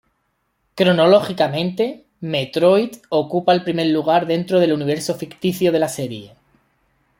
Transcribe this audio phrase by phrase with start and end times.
[0.73, 6.33] Cronológicamente, "Metroid" ocupa el primer lugar dentro del universo ficticio de la serie.